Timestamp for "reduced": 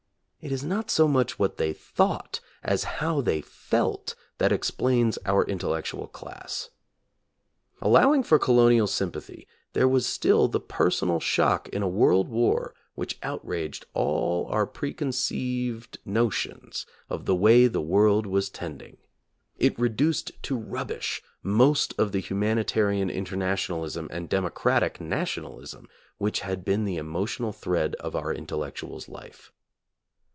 19.77-20.31